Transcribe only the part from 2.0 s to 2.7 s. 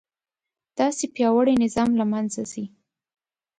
منځه ځي.